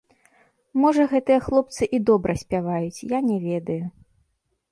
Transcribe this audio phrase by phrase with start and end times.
[0.83, 3.81] Можа гэтыя хлопцы і добра спяваюць, я не ведаю.